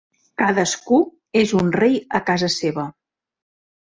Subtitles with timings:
[0.41, 0.97] Cadascú
[1.41, 2.87] és un rei a casa seva.